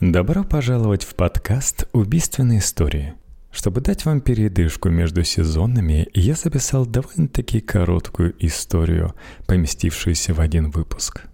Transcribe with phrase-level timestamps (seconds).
[0.00, 3.12] Добро пожаловать в подкаст «Убийственные истории».
[3.52, 9.14] Чтобы дать вам передышку между сезонами, я записал довольно-таки короткую историю,
[9.46, 11.24] поместившуюся в один выпуск.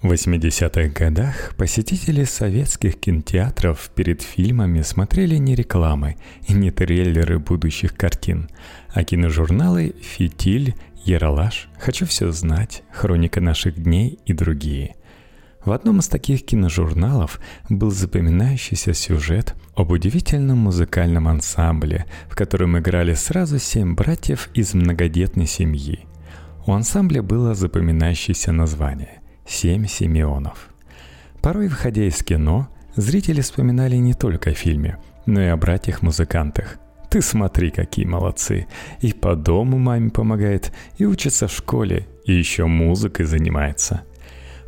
[0.00, 7.96] В 80-х годах посетители советских кинотеатров перед фильмами смотрели не рекламы и не трейлеры будущих
[7.96, 8.48] картин,
[8.90, 14.94] а киножурналы «Фитиль», «Яралаш», «Хочу все знать», «Хроника наших дней» и другие–
[15.68, 23.12] в одном из таких киножурналов был запоминающийся сюжет об удивительном музыкальном ансамбле, в котором играли
[23.12, 26.06] сразу семь братьев из многодетной семьи.
[26.66, 30.70] У ансамбля было запоминающееся название «Семь Симеонов».
[31.42, 34.96] Порой, выходя из кино, зрители вспоминали не только о фильме,
[35.26, 36.78] но и о братьях-музыкантах.
[37.10, 38.68] Ты смотри, какие молодцы.
[39.02, 44.04] И по дому маме помогает, и учится в школе, и еще музыкой занимается–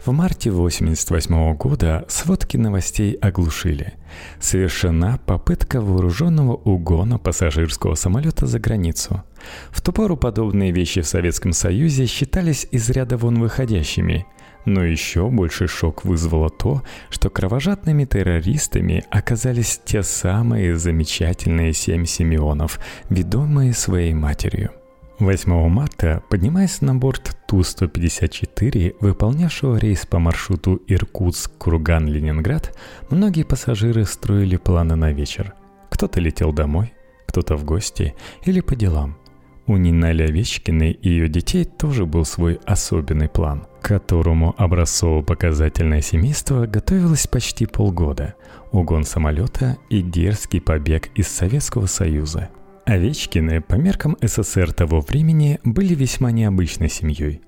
[0.05, 3.95] в марте 1988 года сводки новостей оглушили.
[4.39, 9.23] Совершена попытка вооруженного угона пассажирского самолета за границу.
[9.71, 14.27] В ту пору подобные вещи в Советском Союзе считались из ряда вон выходящими.
[14.65, 22.79] Но еще больше шок вызвало то, что кровожадными террористами оказались те самые замечательные семь Симеонов,
[23.09, 24.80] ведомые своей матерью.
[25.21, 32.75] 8 марта, поднимаясь на борт Ту-154, выполнявшего рейс по маршруту Иркутск-Курган-Ленинград,
[33.11, 35.53] многие пассажиры строили планы на вечер.
[35.91, 36.95] Кто-то летел домой,
[37.27, 38.15] кто-то в гости
[38.47, 39.19] или по делам.
[39.67, 46.67] У Нинали Овечкиной и ее детей тоже был свой особенный план, к которому образцово-показательное семейство
[46.67, 48.37] готовилось почти полгода.
[48.73, 52.49] Угон самолета и дерзкий побег из Советского Союза–
[52.91, 57.41] Овечкины по меркам СССР того времени были весьма необычной семьей.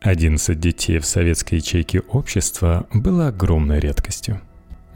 [0.00, 4.40] 11 детей в советской ячейке общества было огромной редкостью.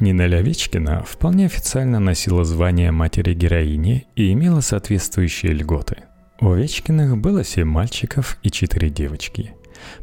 [0.01, 5.99] Нина Овечкина вполне официально носила звание матери-героини и имела соответствующие льготы.
[6.41, 9.55] У Овечкиных было 7 мальчиков и 4 девочки.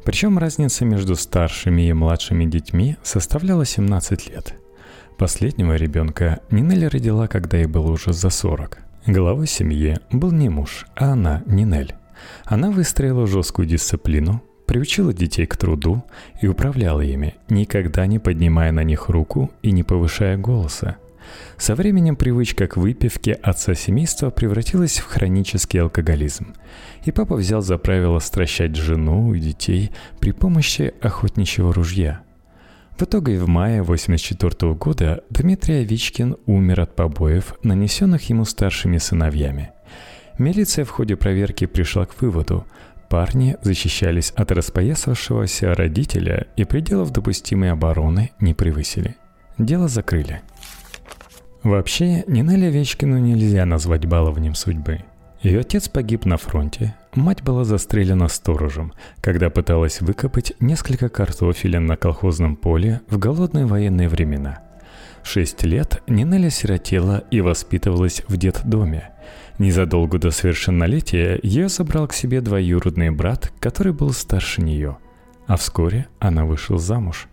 [0.05, 4.53] Причем разница между старшими и младшими детьми составляла 17 лет.
[5.17, 10.85] Последнего ребенка Нинель родила, когда ей было уже за 40– Главой семьи был не муж,
[10.95, 11.95] а она, Нинель.
[12.45, 16.03] Она выстроила жесткую дисциплину, приучила детей к труду
[16.41, 20.97] и управляла ими, никогда не поднимая на них руку и не повышая голоса.
[21.57, 26.53] Со временем привычка к выпивке отца семейства превратилась в хронический алкоголизм,
[27.05, 32.21] и папа взял за правило стращать жену и детей при помощи охотничьего ружья–
[32.99, 39.71] в итоге в мае 1984 года Дмитрий Овичкин умер от побоев, нанесенных ему старшими сыновьями.
[40.37, 42.65] Милиция в ходе проверки пришла к выводу,
[43.09, 49.15] парни защищались от распоясавшегося родителя и пределов допустимой обороны не превысили.
[49.57, 50.41] Дело закрыли.
[51.63, 55.03] Вообще, Нинелли Овечкину нельзя назвать баловнем судьбы.
[55.41, 61.97] Ее отец погиб на фронте, Мать была застрелена сторожем, когда пыталась выкопать несколько картофеля на
[61.97, 64.59] колхозном поле в голодные военные времена.
[65.23, 69.09] В шесть лет Нинеля сиротела и воспитывалась в детдоме.
[69.57, 74.97] Незадолго до совершеннолетия ее забрал к себе двоюродный брат, который был старше нее.
[75.47, 77.27] А вскоре она вышла замуж.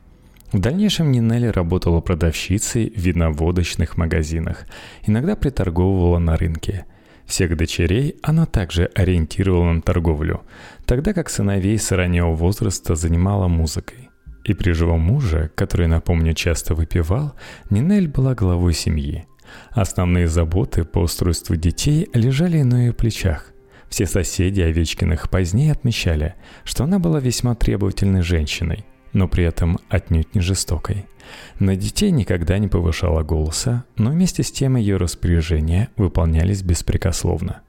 [0.53, 4.65] В дальнейшем Нинелли работала продавщицей в виноводочных магазинах,
[5.07, 6.87] иногда приторговывала на рынке–
[7.27, 10.43] всех дочерей она также ориентировала на торговлю,
[10.85, 14.11] тогда как сыновей с раннего возраста занимала музыкой.
[14.45, 17.35] И при живом муже, который, напомню, часто выпивал,
[17.69, 19.27] Нинель была главой семьи.
[19.71, 23.53] Основные заботы по устройству детей лежали на ее плечах.
[23.89, 28.85] Все соседи Овечкиных позднее отмечали, что она была весьма требовательной женщиной,
[29.17, 31.07] но при этом отнюдь не жестокой–
[31.59, 37.61] на детей никогда не повышала голоса, но вместе с тем ее распоряжения выполнялись беспрекословно.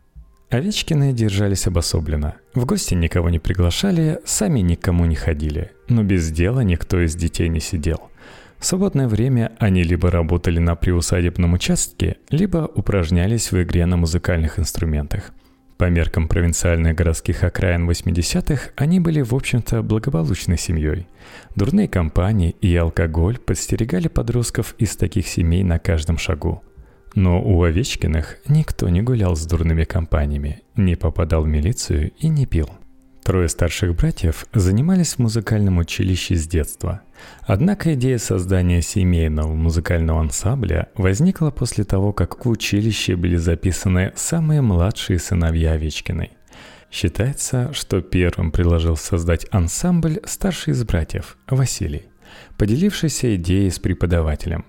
[0.50, 2.36] Овечкины держались обособленно.
[2.54, 5.72] В гости никого не приглашали, сами никому не ходили.
[5.90, 8.10] Но без дела никто из детей не сидел.
[8.58, 14.58] В свободное время они либо работали на приусадебном участке, либо упражнялись в игре на музыкальных
[14.60, 15.32] инструментах–
[15.78, 21.08] по меркам провинциальных городских окраин 80-х они были, в общем-то, благополучной семьей.
[21.56, 26.64] Дурные компании и алкоголь подстерегали подростков из таких семей на каждом шагу.
[27.14, 32.46] Но у Овечкиных никто не гулял с дурными компаниями, не попадал в милицию и не
[32.46, 32.70] пил.
[33.28, 37.02] Трое старших братьев занимались в музыкальном училище с детства.
[37.42, 44.62] Однако идея создания семейного музыкального ансамбля возникла после того, как в училище были записаны самые
[44.62, 46.38] младшие сыновья Овечкиной.
[46.90, 52.06] Считается, что первым предложил создать ансамбль старший из братьев, Василий,
[52.58, 54.64] поделившийся идеей с преподавателем.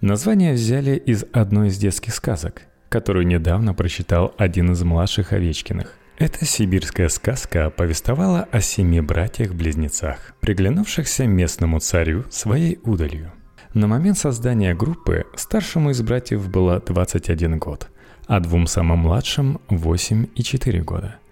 [0.00, 5.97] Название взяли из одной из детских сказок, которую недавно прочитал один из младших Овечкиных.
[6.18, 13.32] Эта сибирская сказка повествовала о семи братьях-близнецах, приглянувшихся местному царю своей удалью.
[13.72, 17.88] На момент создания группы старшему из братьев было 21 год,
[18.26, 21.16] а двум самым младшим 8 и 4 года–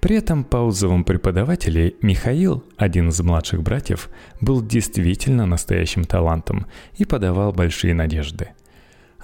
[0.00, 4.08] при этом по отзывам преподавателей Михаил, один из младших братьев,
[4.40, 6.66] был действительно настоящим талантом
[6.96, 8.50] и подавал большие надежды.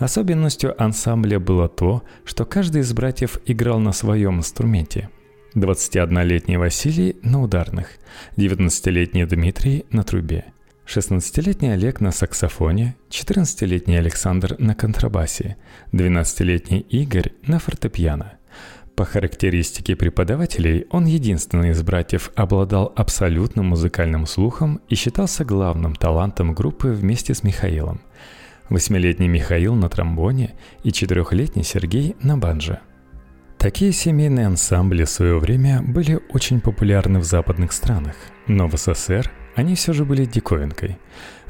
[0.03, 5.11] Особенностью ансамбля было то, что каждый из братьев играл на своем инструменте.
[5.55, 7.89] 21-летний Василий на ударных,
[8.37, 10.47] 19-летний Дмитрий на трубе,
[10.87, 15.57] 16-летний Олег на саксофоне, 14-летний Александр на контрабасе,
[15.93, 18.33] 12-летний Игорь на фортепиано–
[18.97, 26.53] по характеристике преподавателей, он единственный из братьев обладал абсолютным музыкальным слухом и считался главным талантом
[26.53, 28.03] группы вместе с Михаилом.
[28.69, 32.81] Восьмилетний Михаил на тромбоне и четырехлетний Сергей на банджо.
[33.59, 38.17] Такие семейные ансамбли в свое время были очень популярны в западных странах,
[38.47, 40.99] но в СССР они все же были диковинкой.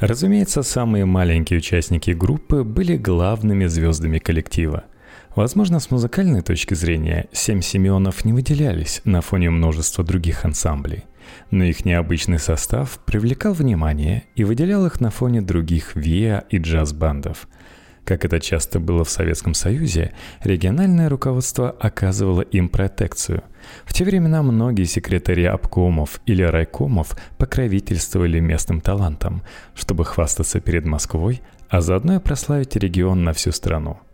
[0.01, 4.85] Разумеется, самые маленькие участники группы были главными звездами коллектива–
[5.35, 11.05] Возможно, с музыкальной точки зрения «Семь Симеонов» не выделялись на фоне множества других ансамблей,
[11.51, 17.49] но их необычный состав привлекал внимание и выделял их на фоне других ВИА и джаз-бандов.
[18.05, 23.45] Как это часто было в Советском Союзе, региональное руководство оказывало им протекцию.
[23.85, 29.43] В те времена многие секретари обкомов или райкомов покровительствовали местным талантам,
[29.75, 33.99] чтобы хвастаться перед Москвой, а заодно и прославить регион на всю страну–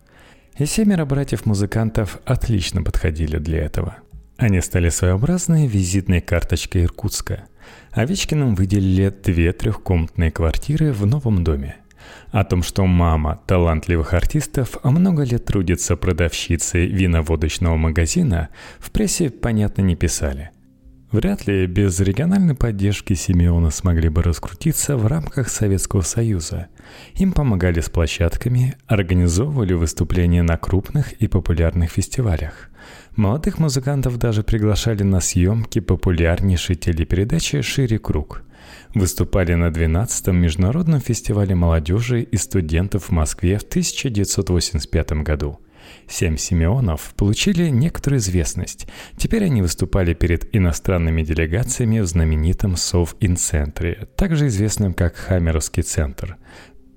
[0.59, 3.95] и семеро братьев-музыкантов отлично подходили для этого.
[4.39, 7.43] Они стали своеобразной визитной карточкой Иркутска.
[7.91, 11.75] Овечкиным выделили две трехкомнатные квартиры в новом доме.
[12.31, 18.47] О том, что мама талантливых артистов много лет трудится продавщицей виноводочного магазина,
[18.79, 20.51] в прессе, понятно, не писали–
[21.11, 26.67] Вряд ли без региональной поддержки Симеона смогли бы раскрутиться в рамках Советского Союза.
[27.15, 32.69] Им помогали с площадками, организовывали выступления на крупных и популярных фестивалях.
[33.19, 38.43] Молодых музыкантов даже приглашали на съемки популярнейшей телепередачи «Шире круг».
[38.95, 45.59] Выступали на 12-м Международном фестивале молодежи и студентов в Москве в 1985 году–
[46.07, 48.87] Семь Симеонов получили некоторую известность.
[49.17, 56.37] Теперь они выступали перед иностранными делегациями в знаменитом Сов-Ин-центре, также известном как Хаммеровский центр.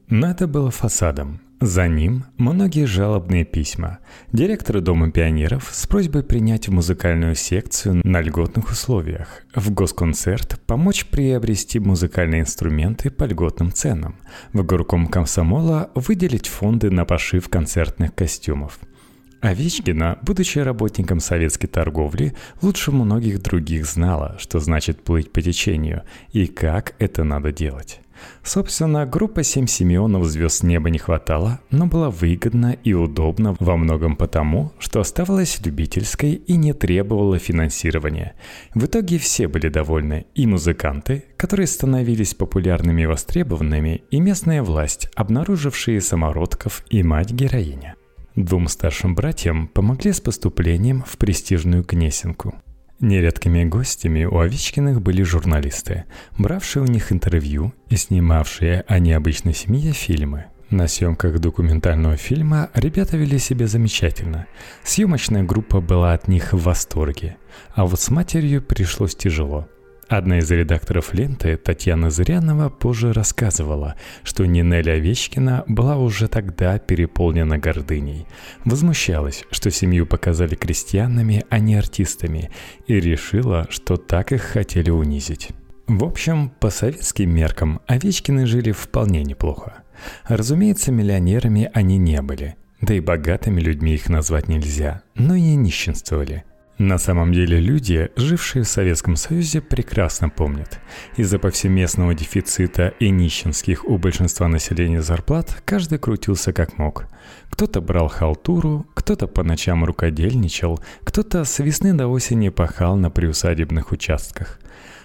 [0.09, 1.41] Но это было фасадом.
[1.65, 4.01] За ним многие жалобные письма.
[4.33, 11.07] Директору Дома пионеров с просьбой принять в музыкальную секцию на льготных условиях, в госконцерт помочь
[11.07, 14.17] приобрести музыкальные инструменты по льготным ценам,
[14.53, 18.81] в горком комсомола выделить фонды на пошив концертных костюмов–
[19.41, 26.47] Овечкина, будучи работником советской торговли, лучше многих других знала, что значит плыть по течению и
[26.47, 28.02] как это надо делать.
[28.43, 34.17] Собственно, группа «Семь Симеонов» звезд неба не хватало, но была выгодна и удобна во многом
[34.17, 38.35] потому, что оставалась любительской и не требовала финансирования.
[38.75, 45.09] В итоге все были довольны, и музыканты, которые становились популярными и востребованными, и местная власть,
[45.15, 47.95] обнаружившие самородков и мать-героиня.
[48.35, 52.55] Двум старшим братьям помогли с поступлением в престижную Гнесинку.
[53.03, 56.05] Нередкими гостями у Овечкиных были журналисты,
[56.39, 60.45] бравшие у них интервью и снимавшие о необычной семье фильмы.
[60.71, 64.47] На съемках документального фильма ребята вели себя замечательно.
[64.85, 67.39] Съемочная группа была от них в восторге.
[67.75, 69.67] А вот с матерью пришлось тяжело–
[70.13, 77.57] Одна из редакторов ленты, Татьяна Зырянова, позже рассказывала, что Нинель Овечкина была уже тогда переполнена
[77.57, 78.27] гордыней.
[78.67, 82.51] Возмущалась, что семью показали крестьянами, а не артистами,
[82.87, 85.49] и решила, что так их хотели унизить.
[85.87, 89.83] В общем, по советским меркам Овечкины жили вполне неплохо.
[90.29, 96.45] Разумеется, миллионерами они не были, да и богатыми людьми их назвать нельзя, но и нищенствовали–
[96.79, 100.81] на самом деле люди, жившие в Советском Союзе, прекрасно помнят.
[101.17, 107.07] Из-за повсеместного дефицита и нищенских у большинства населения зарплат каждый крутился как мог.
[107.51, 113.93] Кто-то брал халтуру, кто-то по ночам рукодельничал, кто-то с весны до осени пахал на приусадебных
[113.93, 114.59] участках.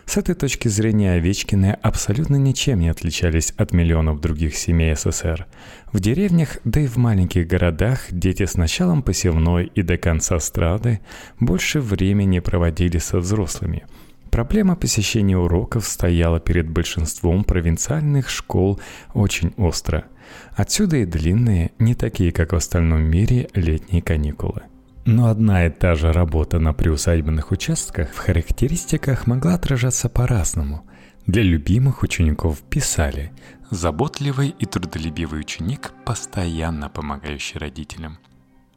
[0.08, 5.46] С этой точки зрения Овечкины абсолютно ничем не отличались от миллионов других семей СССР.
[5.92, 11.02] В деревнях, да и в маленьких городах дети с началом посевной и до конца страды
[11.40, 13.86] больше времени проводили со взрослыми.
[14.32, 18.80] Проблема посещения уроков стояла перед большинством провинциальных школ
[19.14, 20.06] очень остро–
[20.56, 24.64] Отсюда и длинные, не такие, как в остальном мире, летние каникулы.
[25.08, 30.86] Но одна и та же работа на приусадебных участках в характеристиках могла отражаться по-разному.
[31.26, 33.32] Для любимых учеников писали
[33.72, 38.18] «заботливый и трудолюбивый ученик, постоянно помогающий родителям».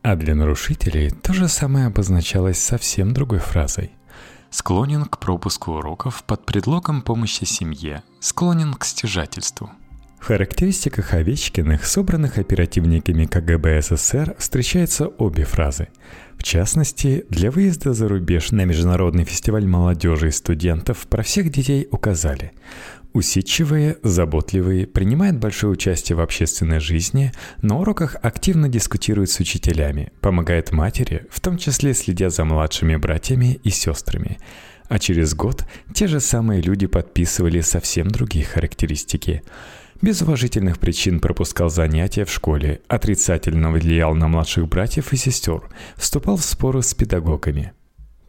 [0.02, 3.90] А для нарушителей то же самое обозначалось совсем другой фразой
[4.50, 9.70] склонен к пропуску уроков под предлогом помощи семье, склонен к стяжательству.
[10.20, 15.88] В характеристиках Овечкиных, собранных оперативниками КГБ СССР, встречаются обе фразы.
[16.36, 21.88] В частности, для выезда за рубеж на Международный фестиваль молодежи и студентов про всех детей
[21.90, 22.52] указали
[23.12, 30.70] Усидчивые, заботливые, принимают большое участие в общественной жизни, на уроках активно дискутируют с учителями, помогают
[30.70, 34.38] матери, в том числе следя за младшими братьями и сестрами.
[34.88, 39.42] А через год те же самые люди подписывали совсем другие характеристики.
[40.02, 45.62] Без уважительных причин пропускал занятия в школе, отрицательно влиял на младших братьев и сестер,
[45.96, 47.72] вступал в споры с педагогами–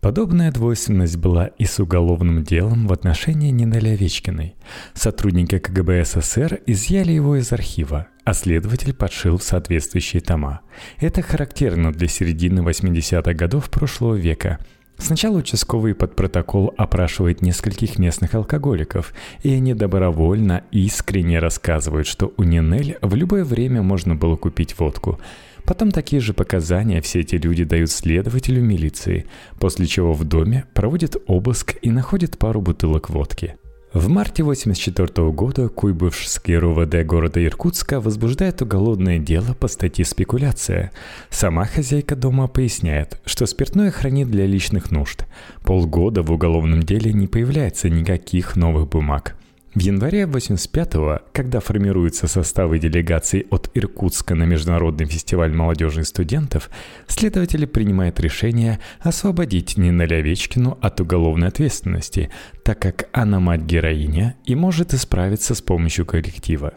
[0.02, 4.56] Подобная двойственность была и с уголовным делом в отношении Нины Овечкиной.
[4.96, 10.62] Сотрудники КГБ СССР изъяли его из архива, а следователь подшил в соответствующие тома.
[10.98, 14.58] Это характерно для середины 80-х годов прошлого века.
[15.02, 22.44] Сначала участковый под протокол опрашивает нескольких местных алкоголиков, и они добровольно искренне рассказывают, что у
[22.44, 25.20] Нинель в любое время можно было купить водку–
[25.66, 29.28] Потом такие же показания все эти люди дают следователю милиции,
[29.60, 33.58] после чего в доме проводят обыск и находят пару бутылок водки.
[33.94, 40.94] В марте 1984 года Куйбышевский РУВД города Иркутска возбуждает уголовное дело по статье «Спекуляция».
[41.30, 45.26] Сама хозяйка дома поясняет, что спиртное хранит для личных нужд.
[45.66, 49.36] Полгода в уголовном деле не появляется никаких новых бумаг.
[49.74, 56.70] В январе 85-го, когда формируются составы делегаций от Иркутска на Международный фестиваль молодежи и студентов,
[57.08, 62.32] следователи принимают решение освободить Нинель Овечкину от уголовной ответственности,
[62.66, 66.74] так как она мать-героиня и может исправиться с помощью коллектива.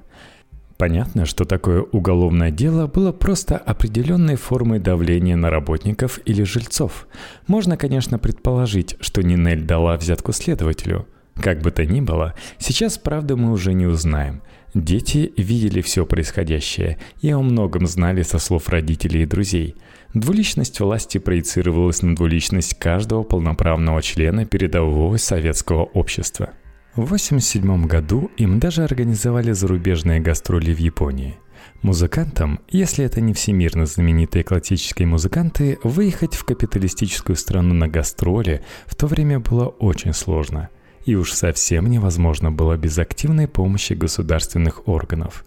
[0.76, 7.08] Понятно, что такое уголовное дело было просто определенной формой давления на работников или жильцов.
[7.48, 11.08] Можно, конечно, предположить, что Нинель дала взятку следователю–
[11.40, 14.42] как бы то ни было, сейчас правда мы уже не узнаем.
[14.74, 19.76] Дети видели все происходящее и о многом знали со слов родителей и друзей.
[20.14, 26.50] Двуличность власти проецировалась на двуличность каждого полноправного члена передового советского общества.
[26.94, 31.36] В 1987 году им даже организовали зарубежные гастроли в Японии.
[31.82, 38.94] Музыкантам, если это не всемирно знаменитые классические музыканты, выехать в капиталистическую страну на гастроли в
[38.94, 40.68] то время было очень сложно–
[41.04, 45.44] и уж совсем невозможно было без активной помощи государственных органов.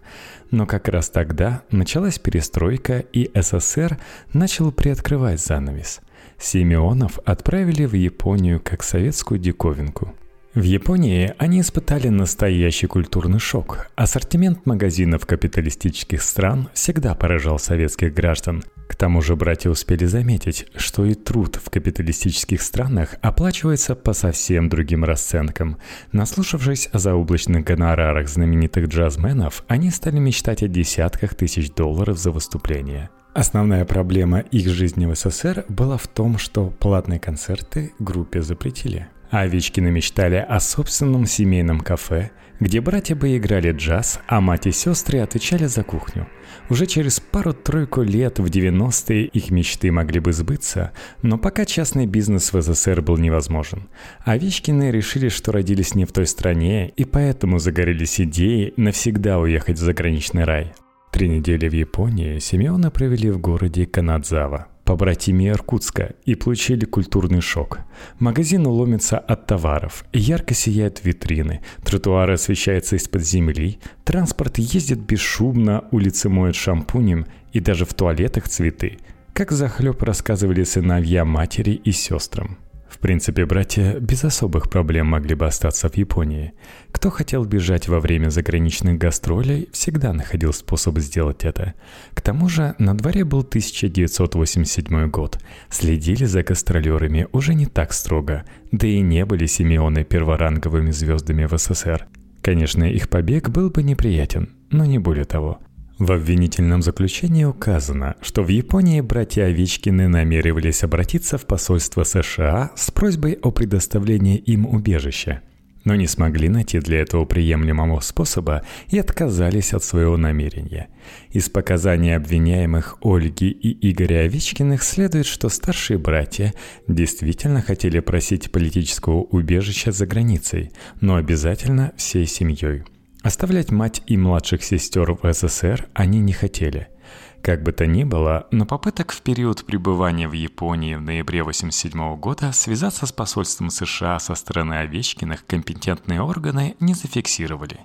[0.50, 3.98] Но как раз тогда началась перестройка, и СССР
[4.32, 6.00] начал приоткрывать занавес.
[6.38, 10.14] Симеонов отправили в Японию как советскую диковинку–
[10.54, 13.90] в Японии они испытали настоящий культурный шок.
[13.94, 18.64] Ассортимент магазинов капиталистических стран всегда поражал советских граждан.
[18.88, 24.68] К тому же братья успели заметить, что и труд в капиталистических странах оплачивается по совсем
[24.70, 25.76] другим расценкам.
[26.10, 33.10] Наслушавшись о заоблачных гонорарах знаменитых джазменов, они стали мечтать о десятках тысяч долларов за выступление.
[33.34, 39.08] Основная проблема их жизни в СССР была в том, что платные концерты группе запретили.
[39.30, 45.20] Овечкины мечтали о собственном семейном кафе, где братья бы играли джаз, а мать и сестры
[45.20, 46.28] отвечали за кухню.
[46.70, 52.52] Уже через пару-тройку лет в 90-е их мечты могли бы сбыться, но пока частный бизнес
[52.52, 53.88] в СССР был невозможен.
[54.24, 59.82] Овечкины решили, что родились не в той стране, и поэтому загорелись идеей навсегда уехать в
[59.82, 60.72] заграничный рай.
[61.12, 67.80] Три недели в Японии Симеона провели в городе Канадзава побратимее Иркутска и получили культурный шок.
[68.18, 76.30] Магазин ломится от товаров, ярко сияют витрины, тротуары освещаются из-под земли, транспорт ездит бесшумно, улицы
[76.30, 78.96] моют шампунем и даже в туалетах цветы.
[79.34, 82.56] Как захлеб рассказывали сыновья матери и сестрам.
[82.98, 86.52] В принципе, братья без особых проблем могли бы остаться в Японии.
[86.90, 91.74] Кто хотел бежать во время заграничных гастролей, всегда находил способ сделать это.
[92.12, 95.38] К тому же на дворе был 1987 год.
[95.70, 101.56] Следили за гастролерами уже не так строго, да и не были Симеоны перворанговыми звездами в
[101.56, 102.08] СССР.
[102.42, 105.60] Конечно, их побег был бы неприятен, но не более того.
[105.98, 112.92] В обвинительном заключении указано, что в Японии братья Овечкины намеревались обратиться в посольство США с
[112.92, 115.42] просьбой о предоставлении им убежища.
[115.84, 120.88] но не смогли найти для этого приемлемого способа и отказались от своего намерения.
[121.30, 126.52] Из показаний обвиняемых Ольги и Игоря Овечкиных следует, что старшие братья
[126.88, 132.82] действительно хотели просить политического убежища за границей, но обязательно всей семьей.
[133.28, 136.88] Оставлять мать и младших сестер в СССР они не хотели–
[137.42, 142.16] как бы то ни было, но попыток в период пребывания в Японии в ноябре 1987
[142.16, 147.80] года связаться с посольством США со стороны Овечкиных компетентные органы не зафиксировали.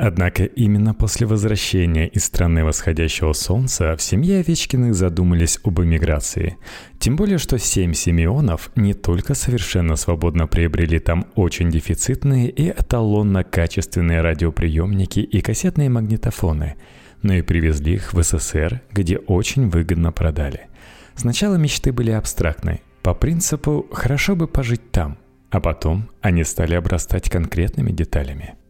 [0.00, 6.56] Однако именно после возвращения из страны восходящего солнца в семье Овечкиных задумались об эмиграции.
[7.00, 14.20] Тем более, что семь Симеонов не только совершенно свободно приобрели там очень дефицитные и эталонно-качественные
[14.20, 16.76] радиоприемники и кассетные магнитофоны–
[17.22, 20.68] но и привезли их в СССР, где очень выгодно продали.
[21.16, 25.18] Сначала мечты были абстрактной, по принципу «хорошо бы пожить там»,
[25.50, 28.54] а потом они стали обрастать конкретными деталями–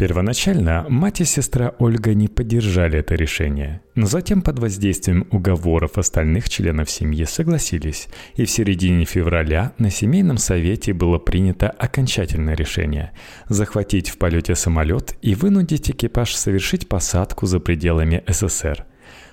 [0.00, 6.48] Первоначально мать и сестра Ольга не поддержали это решение, но затем под воздействием уговоров остальных
[6.48, 13.12] членов семьи согласились, и в середине февраля на семейном совете было принято окончательное решение–
[13.50, 18.86] захватить в полете самолет и вынудить экипаж совершить посадку за пределами СССР.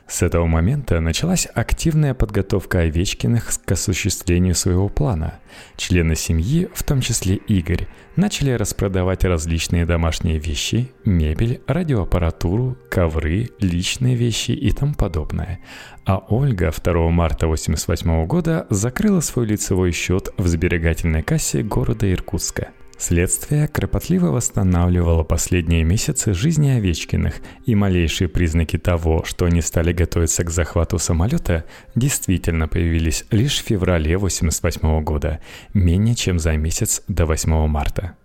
[0.07, 5.39] С этого момента началась активная подготовка Овечкиных к осуществлению своего плана.
[5.75, 14.15] Члены семьи, в том числе Игорь, начали распродавать различные домашние вещи, мебель, радиоаппаратуру, ковры, личные
[14.15, 15.59] вещи и тому подобное.
[16.05, 22.69] А Ольга 2 марта 1988 года закрыла свой лицевой счет в сберегательной кассе города Иркутска–
[22.97, 27.35] Следствие кропотливо восстанавливало последние месяцы жизни Овечкиных,
[27.65, 33.67] и малейшие признаки того, что они стали готовиться к захвату самолета, действительно появились лишь в
[33.67, 35.39] феврале 1988 года,
[35.75, 38.15] менее чем за месяц до 8 марта.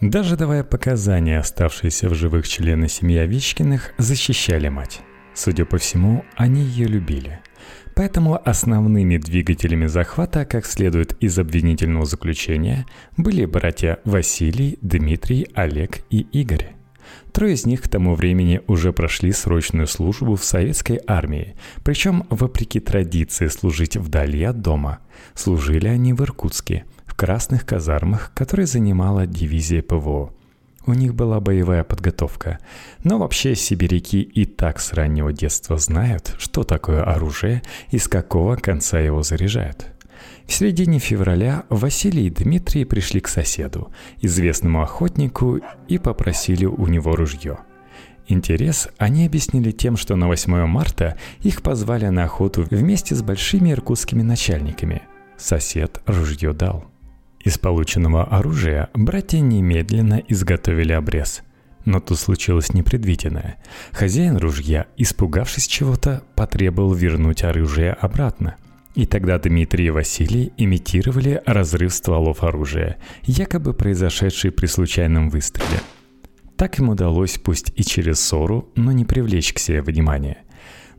[0.00, 5.02] Даже давая показания, оставшиеся в живых члены семьи Овечкиных защищали мать.
[5.34, 7.40] Судя по всему, они ее любили–
[7.94, 16.20] Поэтому основными двигателями захвата, как следует из обвинительного заключения, были братья Василий, Дмитрий, Олег и
[16.32, 16.74] Игорь.
[17.32, 22.80] Трое из них к тому времени уже прошли срочную службу в советской армии, причем, вопреки
[22.80, 25.00] традиции служить вдали от дома,
[25.34, 30.32] служили они в Иркутске, в красных казармах, которые занимала дивизия ПВО–
[30.86, 32.58] у них была боевая подготовка.
[33.02, 38.56] Но вообще сибиряки и так с раннего детства знают, что такое оружие и с какого
[38.56, 39.88] конца его заряжают.
[40.46, 47.16] В середине февраля Василий и Дмитрий пришли к соседу, известному охотнику, и попросили у него
[47.16, 47.58] ружье.
[48.26, 53.72] Интерес они объяснили тем, что на 8 марта их позвали на охоту вместе с большими
[53.72, 55.02] иркутскими начальниками.
[55.36, 56.84] Сосед ружье дал–
[57.44, 61.42] из полученного оружия братья немедленно изготовили обрез.
[61.84, 63.56] Но тут случилось непредвиденное.
[63.92, 68.56] Хозяин ружья, испугавшись чего-то, потребовал вернуть оружие обратно.
[68.94, 75.80] И тогда Дмитрий и Василий имитировали разрыв стволов оружия, якобы произошедший при случайном выстреле.
[76.56, 80.38] Так им удалось пусть и через ссору, но не привлечь к себе внимания–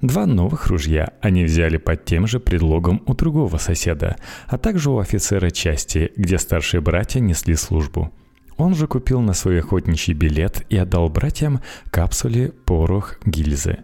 [0.02, 5.00] Два новых ружья они взяли под тем же предлогом у другого соседа, а также у
[5.00, 8.12] офицера части, где старшие братья несли службу.
[8.58, 13.80] Он же купил на свой охотничий билет и отдал братьям капсуле, порох, гильзы.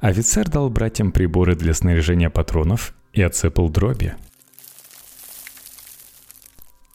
[0.00, 4.14] Офицер дал братьям приборы для снаряжения патронов и отсыпал дроби.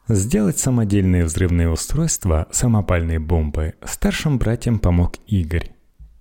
[0.08, 5.72] Сделать самодельные взрывные устройства, самопальные бомбы, старшим братьям помог Игорь.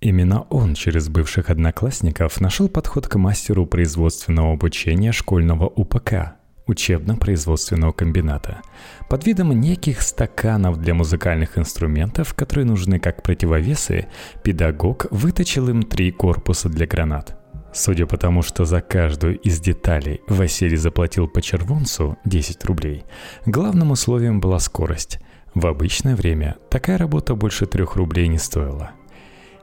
[0.01, 6.35] Именно он через бывших одноклассников нашел подход к мастеру производственного обучения школьного УПК,
[6.67, 8.61] учебно-производственного комбината,
[9.09, 14.07] под видом неких стаканов для музыкальных инструментов, которые нужны как противовесы,
[14.41, 17.35] педагог выточил им три корпуса для гранат.
[17.73, 23.03] Судя по тому, что за каждую из деталей Василий заплатил по червонцу 10 рублей,
[23.45, 25.19] главным условием была скорость.
[25.53, 28.91] В обычное время такая работа больше трех рублей не стоила–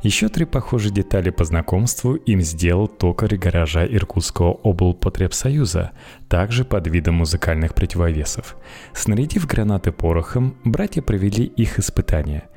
[0.06, 5.92] еще три похожие детали по знакомству им сделал токарь гаража Иркутского облпотребсоюза,
[6.28, 8.56] также под видом музыкальных противовесов.
[8.94, 12.48] Снарядив гранаты порохом, братья провели их испытания.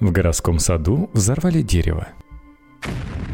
[0.00, 2.08] В городском саду взорвали дерево.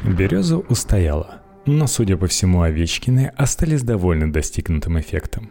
[0.05, 5.51] Береза устояла, но, судя по всему, Овечкины остались довольны достигнутым эффектом.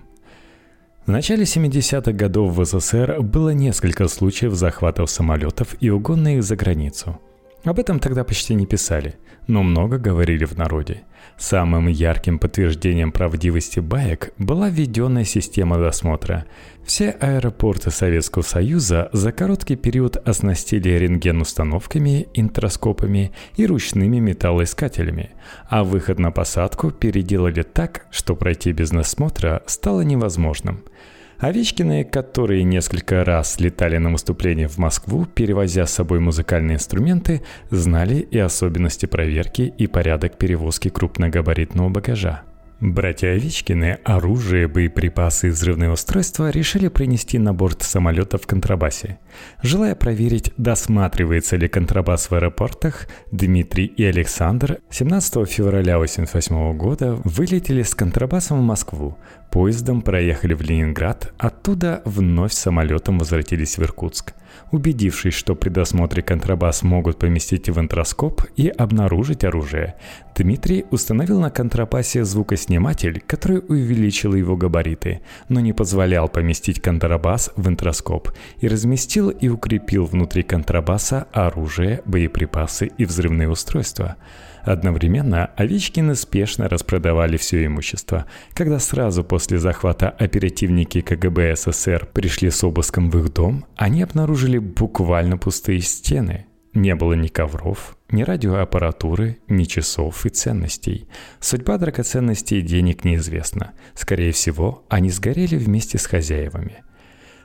[1.06, 6.56] В начале 70-х годов в СССР было несколько случаев захватов самолетов и угона их за
[6.56, 7.20] границу–
[7.63, 11.04] Об этом тогда почти не писали, но много говорили в народе.
[11.38, 16.45] Самым ярким подтверждением правдивости баек была введенная система досмотра.
[16.84, 25.32] Все аэропорты Советского Союза за короткий период оснастили рентген-установками, интроскопами и ручными металлоискателями,
[25.69, 30.84] а выход на посадку переделали так, что пройти без досмотра стало невозможным–
[31.41, 38.17] Овечкины, которые несколько раз летали на выступление в Москву, перевозя с собой музыкальные инструменты, знали
[38.17, 42.43] и особенности проверки и порядок перевозки крупногабаритного багажа.
[42.82, 49.20] Братья Овечкины оружие, боеприпасы и взрывные устройства решили принести на борт самолета в контрабасе.
[49.62, 57.84] Желая проверить, досматривается ли контрабас в аэропортах, Дмитрий и Александр 17 февраля 1988 года вылетели
[57.84, 59.15] с контрабасом в Москву,
[59.52, 64.34] поездом проехали в Ленинград, оттуда вновь самолетом возвратились в Иркутск.
[64.72, 69.96] Убедившись, что при досмотре контрабас могут поместить в интроскоп и обнаружить оружие,
[70.36, 77.68] Дмитрий установил на контрабасе звукосниматель, который увеличил его габариты, но не позволял поместить контрабас в
[77.68, 84.16] интроскоп, и разместил и укрепил внутри контрабаса оружие, боеприпасы и взрывные устройства–
[84.63, 88.26] Одновременно Овечкины спешно распродавали все имущество.
[88.54, 94.58] Когда сразу после захвата оперативники КГБ СССР пришли с обыском в их дом, они обнаружили
[94.60, 96.45] буквально пустые стены.
[96.74, 101.08] Не было ни ковров, ни радиоаппаратуры, ни часов и ценностей.
[101.41, 103.71] Судьба драгоценностей и денег неизвестна.
[103.93, 106.84] Скорее всего, они сгорели вместе с хозяевами.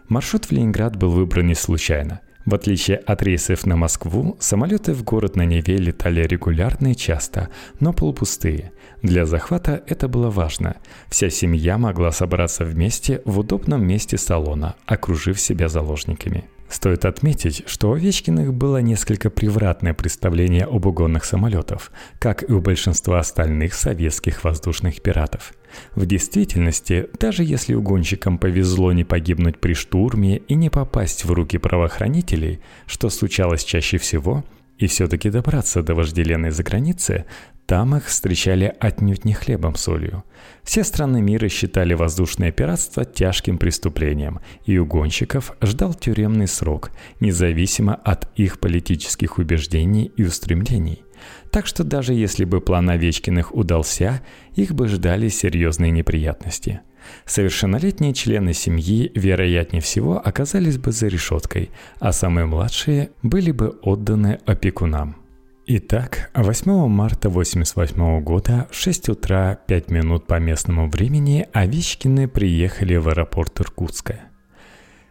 [0.08, 2.20] Маршрут в Ленинград был выбран не случайно.
[2.46, 7.48] В отличие от рейсов на Москву, самолеты в город на Неве летали регулярно и часто,
[7.80, 8.70] но полупустые.
[9.02, 10.76] Для захвата это было важно.
[11.08, 17.90] Вся семья могла собраться вместе в удобном месте салона, окружив себя заложниками– Стоит отметить, что
[17.90, 24.42] у Овечкиных было несколько превратное представление об угонных самолетов, как и у большинства остальных советских
[24.42, 25.52] воздушных пиратов.
[25.94, 31.58] В действительности, даже если угонщикам повезло не погибнуть при штурме и не попасть в руки
[31.58, 34.44] правоохранителей, что случалось чаще всего,
[34.78, 37.24] и все-таки добраться до вожделенной заграницы,
[37.66, 40.22] там их встречали отнюдь не хлебом солью.
[40.62, 48.30] Все страны мира считали воздушное пиратство тяжким преступлением, и угонщиков ждал тюремный срок, независимо от
[48.36, 51.02] их политических убеждений и устремлений.
[51.50, 54.22] Так что даже если бы план Овечкиных удался,
[54.54, 56.80] их бы ждали серьезные неприятности.
[57.24, 64.38] Совершеннолетние члены семьи, вероятнее всего, оказались бы за решеткой, а самые младшие были бы отданы
[64.44, 65.16] опекунам–
[65.68, 72.94] Итак, 8 марта 1988 года в 6 утра 5 минут по местному времени Овечкины приехали
[72.94, 74.20] в аэропорт Иркутска.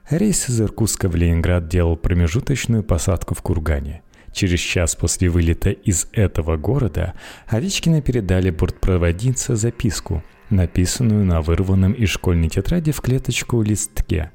[0.09, 4.01] Рейс из Иркутска в Ленинград делал промежуточную посадку в Кургане.
[4.31, 7.15] Через час после вылета из этого города
[7.47, 14.31] Овечкины передали бортпроводнице записку, написанную на вырванном из школьной тетради в клеточку листке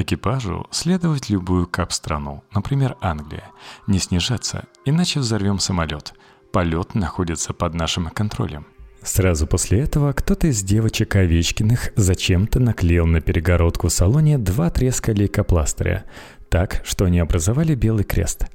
[0.00, 3.50] Экипажу следовать любую кап-страну, например, Англия.
[3.88, 6.14] Не снижаться, иначе взорвем самолет.
[6.52, 8.68] Полет находится под нашим контролем.
[9.02, 15.10] Сразу после этого кто-то из девочек Овечкиных зачем-то наклеил на перегородку в салоне два треска
[15.10, 16.04] лейкопластыря,
[16.48, 18.46] так, что они образовали белый крест.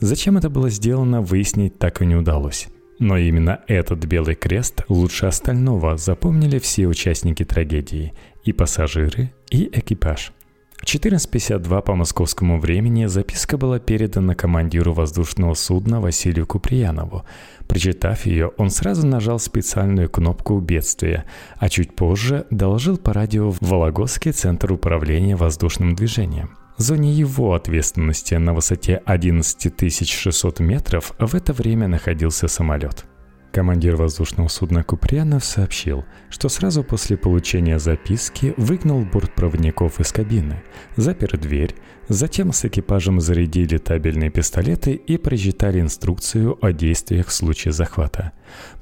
[0.00, 2.68] Зачем это было сделано, выяснить так и не удалось.
[2.98, 8.12] Но именно этот белый крест лучше остального запомнили все участники трагедии–
[8.44, 10.32] и пассажиры, и экипаж–
[10.80, 17.24] в 14.52 по московскому времени записка была передана командиру воздушного судна Василию Куприянову.
[17.68, 21.26] Прочитав ее, он сразу нажал специальную кнопку бедствия,
[21.58, 26.56] а чуть позже доложил по радио в Вологодский центр управления воздушным движением.
[26.78, 33.04] В зоне его ответственности на высоте 11 600 метров в это время находился самолет.
[33.52, 40.62] Командир воздушного судна Куприянов сообщил, что сразу после получения записки выгнал бортпроводников из кабины,
[40.96, 41.74] запер дверь,
[42.08, 48.32] затем с экипажем зарядили табельные пистолеты и прочитали инструкцию о действиях в случае захвата.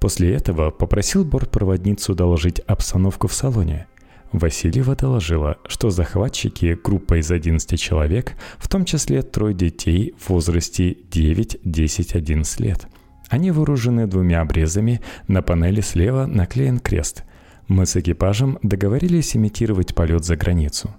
[0.01, 3.87] После этого попросил бортпроводницу доложить обстановку в салоне.
[4.33, 10.95] Васильева доложила, что захватчики, группа из 11 человек, в том числе трое детей в возрасте
[11.11, 12.87] 9, 10, 11 лет–
[13.29, 17.25] они вооружены двумя обрезами, на панели слева наклеен крест.
[17.67, 20.95] Мы с экипажем договорились имитировать полет за границу.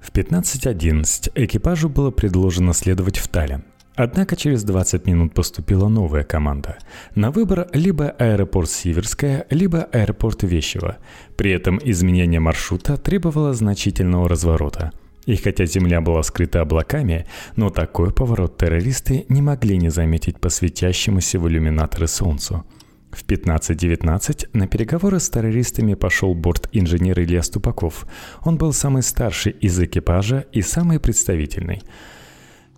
[0.00, 3.64] В 15.11 экипажу было предложено следовать в Таллин.
[3.94, 6.78] Однако через 20 минут поступила новая команда.
[7.14, 10.96] На выбор либо аэропорт Сиверская, либо аэропорт Вещево.
[11.36, 14.92] При этом изменение маршрута требовало значительного разворота–
[15.26, 20.48] И хотя земля была скрыта облаками, но такой поворот террористы не могли не заметить по
[20.48, 22.64] светящемуся в иллюминаторы солнцу.
[23.12, 28.06] В 15.19 на переговоры с террористами пошел борт-инженер Илья Ступаков.
[28.42, 31.82] Он был самый старший из экипажа и самый представительный–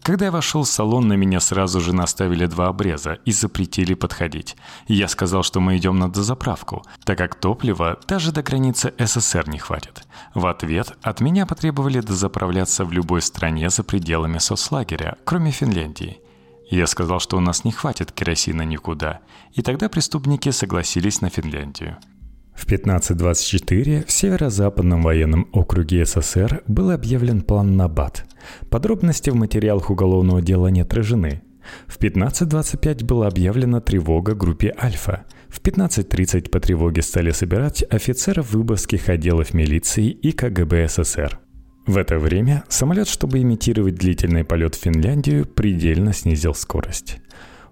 [0.05, 4.55] когда я вошел в салон, на меня сразу же наставили два обреза и запретили подходить.
[4.87, 9.59] Я сказал, что мы идем на дозаправку, так как топлива даже до границы СССР не
[9.59, 10.07] хватит.
[10.35, 16.21] В ответ от меня потребовали дозаправляться в любой стране за пределами соцлагеря, кроме Финляндии.
[16.71, 19.21] Я сказал, что у нас не хватит керосина никуда,
[19.53, 21.97] и тогда преступники согласились на Финляндию.
[22.55, 28.25] В 1524 в Северо-Западном военном округе СССР был объявлен план Набат.
[28.71, 31.43] Подробности в материалах уголовного дела не отражены.
[31.87, 35.25] В 15.25 была объявлена тревога группе «Альфа».
[35.49, 41.41] В 15.30 по тревоге стали собирать офицеров выборгских отделов милиции и КГБ СССР.
[41.87, 47.19] В это время самолет, чтобы имитировать длительный полет в Финляндию, предельно снизил скорость.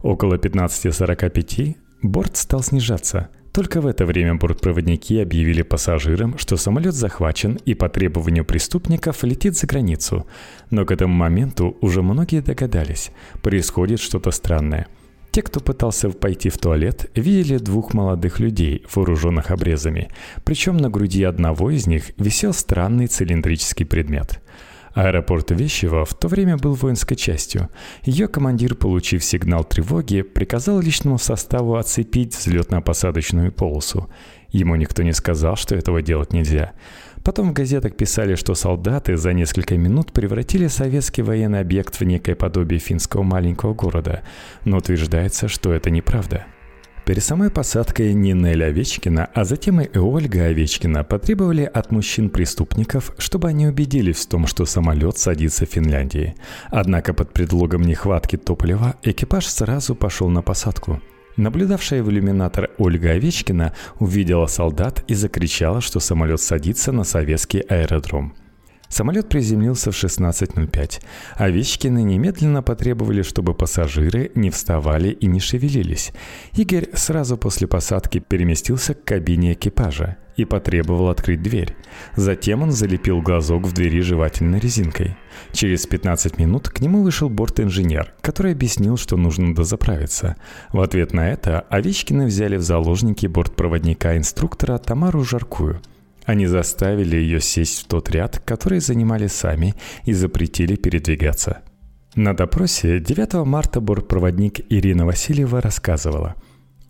[0.01, 7.59] Около 15.45 борт стал снижаться– только в это время бортпроводники объявили пассажирам, что самолет захвачен
[7.67, 10.27] и по требованию преступников летит за границу.
[10.71, 13.13] Но к этому моменту уже многие догадались,
[13.43, 14.87] происходит что-то странное.
[15.31, 20.11] Те, кто пытался пойти в туалет, видели двух молодых людей, вооруженных обрезами.
[20.45, 24.41] Причем на груди одного из них висел странный цилиндрический предмет–
[24.95, 27.69] Аэропорт Вещево в то время был воинской частью.
[28.03, 34.11] Ее командир, получив сигнал тревоги, приказал личному составу оцепить взлетно-посадочную полосу.
[34.51, 36.73] Ему никто не сказал, что этого делать нельзя.
[37.25, 42.35] Потом в газетах писали, что солдаты за несколько минут превратили советский военный объект в некое
[42.35, 44.23] подобие финского маленького города,
[44.65, 46.47] но утверждается, что это неправда.
[47.05, 53.67] Перед самой посадкой Нинель Овечкина, а затем и Ольга Овечкина потребовали от мужчин-преступников, чтобы они
[53.67, 56.37] убедились в том, что самолет садится в Финляндии.
[56.71, 61.03] Однако под предлогом нехватки топлива экипаж сразу пошел на посадку.
[61.37, 68.35] Наблюдавшая в иллюминатор Ольга Овечкина увидела солдат и закричала, что самолет садится на советский аэродром.
[68.93, 71.01] Самолет приземлился в 16.05.
[71.37, 76.13] Овечкины немедленно потребовали, чтобы пассажиры не вставали и не шевелились.
[76.53, 81.75] Игорь сразу после посадки переместился к кабине экипажа и потребовал открыть дверь.
[82.17, 85.17] Затем он залепил глазок в двери жевательной резинкой.
[85.53, 90.37] Через 15 минут к нему вышел борт-инженер, который объяснил, что нужно дозаправиться.
[90.71, 95.81] В ответ на это Овечкины взяли в заложники бортпроводника-инструктора Тамару Жаркую–
[96.25, 101.63] они заставили ее сесть в тот ряд, который занимали сами, и запретили передвигаться.
[102.15, 106.35] На допросе 9 марта бортпроводник Ирина Васильева рассказывала.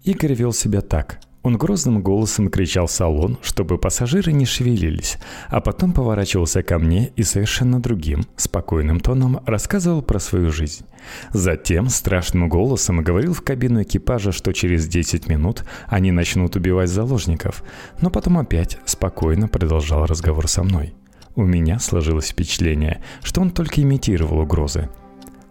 [0.04, 5.60] Игорь вел себя так– он грозным голосом кричал в салон, чтобы пассажиры не шевелились, а
[5.60, 10.84] потом поворачивался ко мне и совершенно другим, спокойным тоном рассказывал про свою жизнь.
[11.32, 17.64] Затем страшным голосом говорил в кабину экипажа, что через 10 минут они начнут убивать заложников,
[18.00, 20.94] но потом опять спокойно продолжал разговор со мной.
[21.34, 24.88] У меня сложилось впечатление, что он только имитировал угрозы–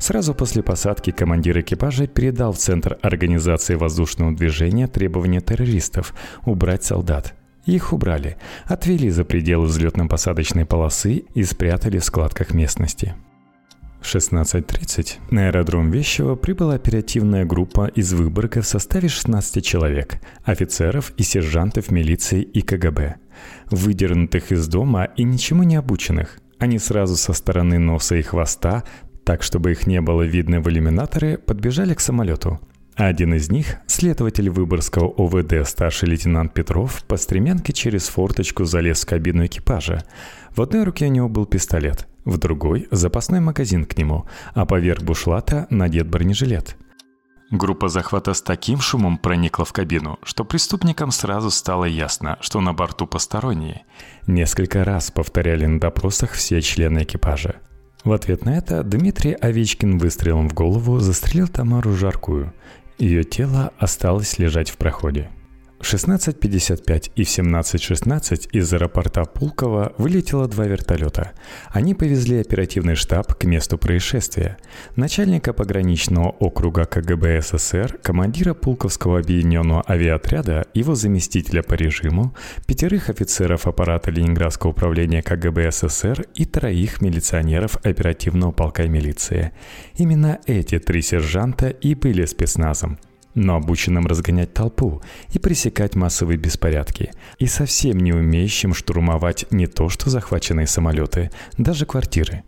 [0.01, 7.35] Сразу после посадки командир экипажа передал в Центр организации воздушного движения требования террористов убрать солдат.
[7.67, 13.13] Их убрали, отвели за пределы взлетно-посадочной полосы и спрятали в складках местности.
[14.01, 21.13] В 16.30 на аэродром Вещево прибыла оперативная группа из Выборга в составе 16 человек, офицеров
[21.17, 23.17] и сержантов милиции и КГБ,
[23.69, 26.39] выдернутых из дома и ничему не обученных.
[26.57, 28.83] Они сразу со стороны носа и хвоста
[29.31, 32.59] так, чтобы их не было видно в иллюминаторе, подбежали к самолету.
[32.95, 39.07] Один из них, следователь Выборгского ОВД старший лейтенант Петров, по стремянке через форточку залез в
[39.07, 40.03] кабину экипажа.
[40.53, 45.01] В одной руке у него был пистолет, в другой– запасной магазин к нему, а поверх
[45.01, 46.75] бушлата надет бронежилет.
[47.51, 52.73] Группа захвата с таким шумом проникла в кабину, что преступникам сразу стало ясно, что на
[52.73, 53.85] борту посторонние.
[54.27, 57.61] Несколько раз повторяли на допросах все члены экипажа.
[58.03, 62.51] В ответ на это Дмитрий Овечкин выстрелом в голову застрелил Тамару Жаркую.
[62.97, 65.29] Ее тело осталось лежать в проходе.
[65.81, 71.31] В 16.55 и в 17.16 из аэропорта Пулково вылетело два вертолета.
[71.71, 74.57] Они повезли оперативный штаб к месту происшествия.
[74.95, 82.35] Начальника пограничного округа КГБ СССР, командира Пулковского объединенного авиаотряда, его заместителя по режиму,
[82.67, 89.51] пятерых офицеров аппарата Ленинградского управления КГБ СССР и троих милиционеров оперативного полка милиции.
[89.95, 92.99] Именно эти три сержанта и были спецназом–
[93.33, 95.01] но обученным разгонять толпу
[95.33, 101.85] и пресекать массовые беспорядки, и совсем не умеющим штурмовать не то что захваченные самолеты, даже
[101.85, 102.43] квартиры.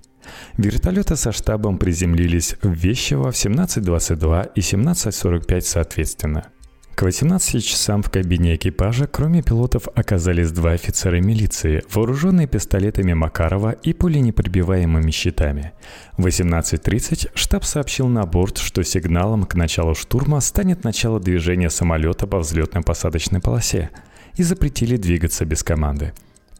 [0.57, 6.47] Вертолеты со штабом приземлились в Вещево в 17.22 и 17.45 соответственно.
[6.95, 13.71] К 18 часам в кабине экипажа, кроме пилотов, оказались два офицера милиции, вооруженные пистолетами Макарова
[13.71, 15.71] и пуленепробиваемыми щитами.
[16.17, 22.27] В 18.30 штаб сообщил на борт, что сигналом к началу штурма станет начало движения самолета
[22.27, 23.89] по взлетно-посадочной полосе,
[24.35, 26.13] и запретили двигаться без команды.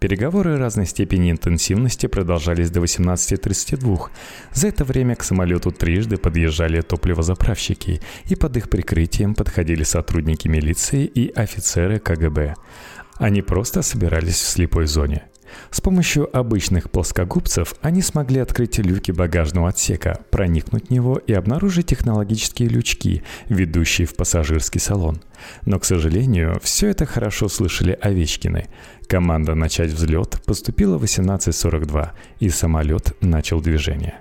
[0.04, 4.10] Переговоры разной степени интенсивности продолжались до 18.32.
[4.52, 11.06] За это время к самолету трижды подъезжали топливозаправщики, и под их прикрытием подходили сотрудники милиции
[11.06, 12.56] и офицеры КГБ.
[13.16, 15.24] Они просто собирались в слепой зоне–
[15.72, 21.88] с помощью обычных плоскогубцев они смогли открыть люки багажного отсека, проникнуть в него и обнаружить
[21.88, 25.22] технологические лючки, ведущие в пассажирский салон.
[25.66, 28.68] Но, к сожалению, все это хорошо слышали Овечкины.
[29.14, 34.16] Команда «Начать взлет» поступила в 18.42, и самолет начал движение.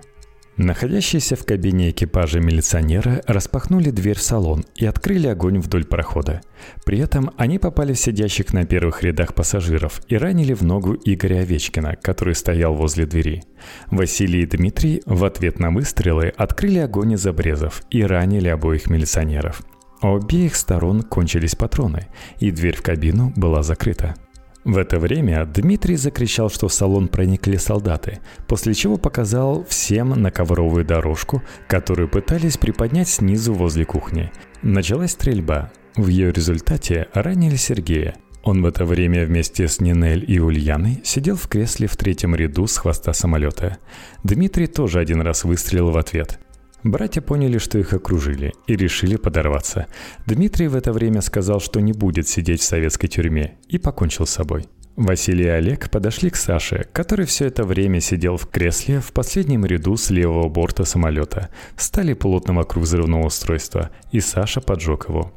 [0.59, 6.43] Находящиеся в кабине экипажа милиционеры распахнули дверь в салон и открыли огонь вдоль прохода.
[6.85, 11.41] При этом они попали в сидящих на первых рядах пассажиров и ранили в ногу Игоря
[11.41, 13.45] Овечкина, который стоял возле двери.
[13.91, 19.63] Василий и Дмитрий в ответ на выстрелы открыли огонь из обрезов и ранили обоих милиционеров.
[20.03, 22.09] У обеих сторон кончились патроны,
[22.41, 24.17] и дверь в кабину была закрыта.
[24.65, 30.31] В это время Дмитрий закричал, что в салон проникли солдаты, после чего показал всем на
[30.31, 34.31] ковровую дорожку, которую пытались приподнять снизу возле кухни.
[34.63, 35.73] Началась стрельба.
[35.97, 38.15] В ее результате ранили Сергея.
[38.45, 42.67] Он в это время вместе с Нинель и Ульяной сидел в кресле в третьем ряду
[42.69, 43.79] с хвоста самолета.
[44.23, 46.39] Дмитрий тоже один раз выстрелил в ответ–
[46.85, 49.87] Братья поняли, что их окружили, и решили подорваться.
[50.27, 54.31] Дмитрий в это время сказал, что не будет сидеть в советской тюрьме, и покончил с
[54.31, 54.67] собой.
[54.97, 59.65] Василий и Олег подошли к Саше, который все это время сидел в кресле в последнем
[59.65, 61.51] ряду с левого борта самолета.
[61.77, 65.33] Стали плотно вокруг взрывного устройства, и Саша поджег его.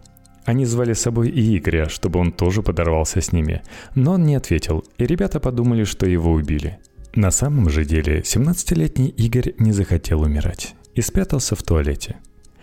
[0.46, 3.62] Они звали с собой и Игоря, чтобы он тоже подорвался с ними.
[3.94, 6.80] Но он не ответил, и ребята подумали, что его убили.
[7.16, 12.18] На самом же деле, 17-летний Игорь не захотел умирать и спрятался в туалете.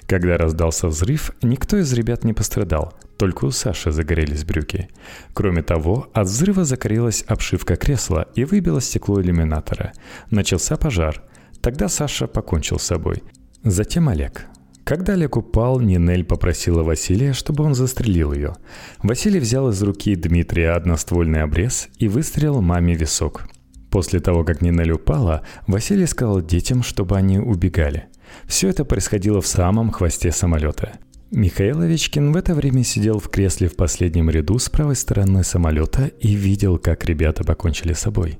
[0.06, 4.88] Когда раздался взрыв, никто из ребят не пострадал, только у Саши загорелись брюки.
[5.32, 9.92] Кроме того, от взрыва закорилась обшивка кресла и выбило стекло иллюминатора.
[10.30, 11.22] Начался пожар.
[11.60, 13.22] Тогда Саша покончил с собой.
[13.62, 14.46] Затем Олег.
[14.84, 18.56] Когда Олег упал, Нинель попросила Василия, чтобы он застрелил ее.
[19.02, 23.44] Василий взял из руки Дмитрия одноствольный обрез и выстрелил маме висок.
[23.90, 28.08] После того, как Нинель упала, Василий сказал детям, чтобы они убегали.
[28.46, 30.98] Все это происходило в самом хвосте самолета.
[31.30, 36.10] Михаил Овечкин в это время сидел в кресле в последнем ряду с правой стороны самолета
[36.20, 38.38] и видел, как ребята покончили с собой.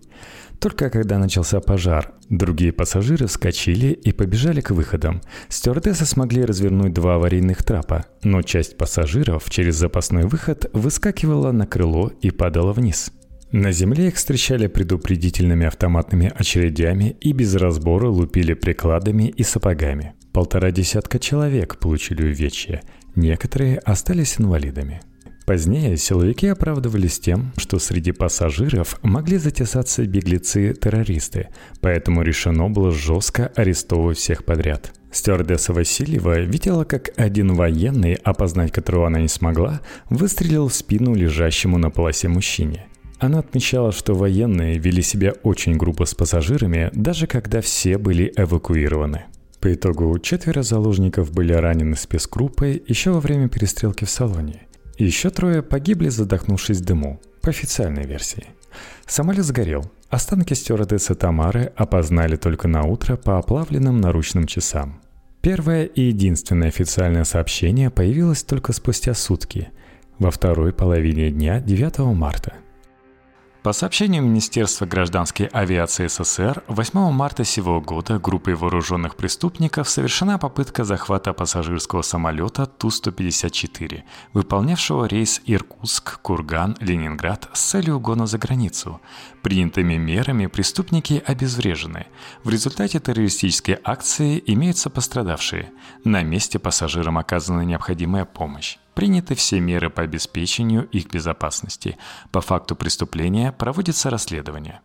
[0.58, 5.22] Только когда начался пожар, другие пассажиры вскочили и побежали к выходам.
[5.48, 12.12] Стюардессы смогли развернуть два аварийных трапа, но часть пассажиров через запасной выход выскакивала на крыло
[12.20, 13.10] и падала вниз–
[13.52, 20.14] на земле их встречали предупредительными автоматными очередями и без разбора лупили прикладами и сапогами.
[20.32, 22.82] Полтора десятка человек получили увечья,
[23.14, 25.02] некоторые остались инвалидами.
[25.44, 31.48] Позднее силовики оправдывались тем, что среди пассажиров могли затесаться беглецы-террористы,
[31.80, 34.94] поэтому решено было жестко арестовывать всех подряд.
[35.10, 41.76] Стюардесса Васильева видела, как один военный, опознать которого она не смогла, выстрелил в спину лежащему
[41.76, 42.86] на полосе мужчине.
[43.22, 49.26] Она отмечала, что военные вели себя очень грубо с пассажирами, даже когда все были эвакуированы.
[49.60, 54.66] По итогу четверо заложников были ранены спецгруппой еще во время перестрелки в салоне.
[54.98, 58.46] Еще трое погибли, задохнувшись дыму, по официальной версии.
[59.06, 59.88] Самолет сгорел.
[60.10, 65.00] Останки стюардессы Тамары опознали только на утро по оплавленным наручным часам.
[65.42, 69.68] Первое и единственное официальное сообщение появилось только спустя сутки,
[70.18, 72.54] во второй половине дня 9 марта–
[73.62, 80.82] по сообщению Министерства гражданской авиации СССР, 8 марта сего года группой вооруженных преступников совершена попытка
[80.82, 89.00] захвата пассажирского самолета Ту-154, выполнявшего рейс Иркутск, Курган, Ленинград с целью угона за границу.
[89.42, 92.06] Принятыми мерами преступники обезврежены.
[92.42, 95.70] В результате террористической акции имеются пострадавшие.
[96.02, 98.78] На месте пассажирам оказана необходимая помощь.
[98.94, 101.96] Приняты все меры по обеспечению их безопасности.
[102.30, 104.80] По факту преступления проводится расследование.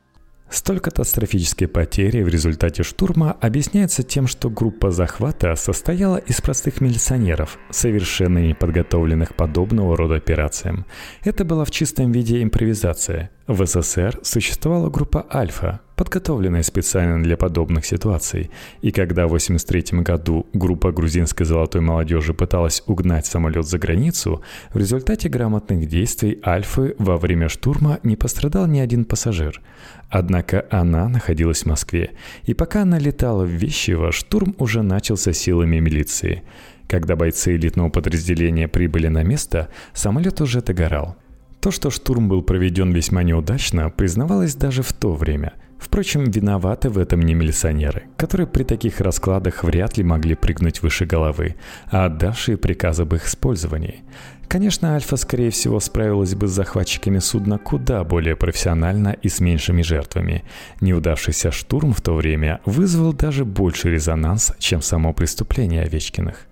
[0.49, 7.58] Столь катастрофические потери в результате штурма объясняются тем, что группа захвата состояла из простых милиционеров,
[7.70, 10.86] совершенно не подготовленных подобного рода операциям.
[11.26, 13.30] Это была в чистом виде импровизация.
[13.48, 18.52] В СССР существовала группа «Альфа», подготовленная специально для подобных ситуаций.
[18.82, 24.41] И когда в 1983 году группа грузинской золотой молодежи пыталась угнать самолет за границу,
[24.74, 29.62] в результате грамотных действий «Альфы» во время штурма не пострадал ни один пассажир.
[30.10, 32.12] Однако она находилась в Москве,
[32.43, 36.43] и пока она летала в Вещево, штурм уже начался силами милиции.
[36.89, 41.16] Когда бойцы элитного подразделения прибыли на место, самолет уже догорал.
[41.60, 46.97] То, что штурм был проведен весьма неудачно, признавалось даже в то время– Впрочем, виноваты в
[46.97, 51.55] этом не милиционеры, которые при таких раскладах вряд ли могли прыгнуть выше головы,
[51.91, 54.03] а отдавшие приказ об их использовании.
[54.47, 59.82] Конечно, Альфа, скорее всего, справилась бы с захватчиками судна куда более профессионально и с меньшими
[59.82, 60.45] жертвами.
[60.82, 66.47] Неудавшийся штурм в то время вызвал даже больший резонанс, чем само преступление Овечкиных.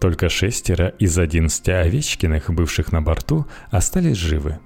[0.00, 4.58] Только шестеро из одиннадцати Овечкиных, бывших на борту, остались живы.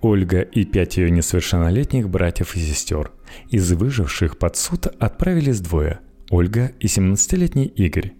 [0.00, 3.12] Ольга и пять ее несовершеннолетних братьев и сестер.
[3.50, 6.00] Из выживших под суд отправились двое–
[6.30, 8.12] Ольга и 17-летний Игорь.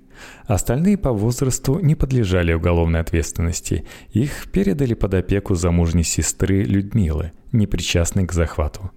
[0.47, 3.85] Остальные по возрасту не подлежали уголовной ответственности.
[4.13, 8.91] Их передали под опеку замужней сестры Людмилы, не причастной к захвату.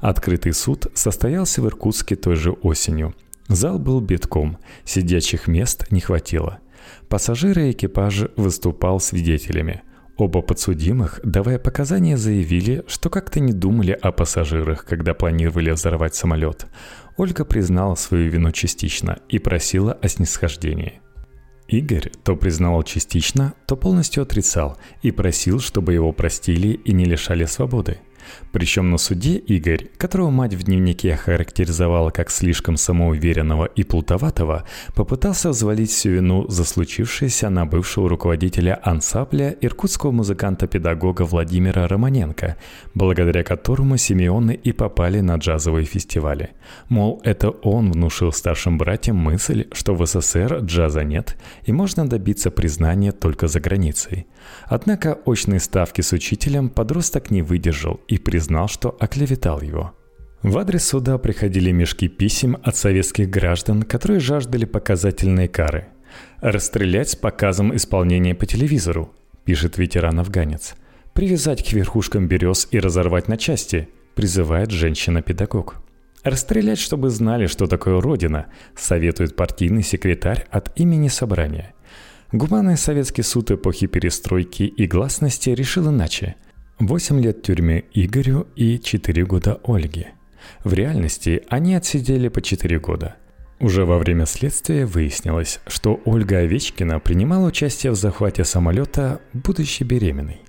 [0.00, 3.14] Открытый суд состоялся в Иркутске той же осенью.
[3.48, 6.58] Зал был битком, сидячих мест не хватило.
[7.08, 9.82] Пассажиры экипажа выступал свидетелями.
[10.16, 16.66] Оба подсудимых, давая показания, заявили, что как-то не думали о пассажирах, когда планировали взорвать самолет.
[17.18, 21.00] Ольга признала свою вину частично и просила о снисхождении.
[21.68, 27.44] Игорь то признавал частично, то полностью отрицал и просил, чтобы его простили и не лишали
[27.44, 27.98] свободы.
[28.52, 34.64] Причем на суде Игорь, которого мать в дневнике характеризовала как слишком самоуверенного и плутоватого,
[34.94, 42.56] попытался взвалить всю вину за случившееся на бывшего руководителя ансамбля иркутского музыканта-педагога Владимира Романенко,
[42.94, 46.50] благодаря которому Симеоны и попали на джазовые фестивали.
[46.88, 52.50] Мол, это он внушил старшим братьям мысль, что в СССР джаза нет и можно добиться
[52.50, 54.26] признания только за границей.
[54.66, 59.94] Однако очные ставки с учителем подросток не выдержал и признал, что оклеветал его.
[60.42, 65.88] В адрес суда приходили мешки писем от советских граждан, которые жаждали показательной кары.
[66.40, 69.12] «Расстрелять с показом исполнения по телевизору»,–
[69.44, 70.74] пишет ветеран-афганец.
[71.14, 75.76] «Привязать к верхушкам берез и разорвать на части»,– призывает женщина-педагог.
[76.22, 78.46] «Расстрелять, чтобы знали, что такое Родина»,–
[78.76, 81.74] советует партийный секретарь от имени собрания.
[82.32, 86.36] Гуманный советский суд эпохи перестройки и гласности решил иначе.
[86.78, 90.08] 8 лет тюрьмы Игорю и 4 года Ольге.
[90.62, 93.16] В реальности они отсидели по 4 года.
[93.60, 100.42] Уже во время следствия выяснилось, что Ольга Овечкина принимала участие в захвате самолета, будучи беременной.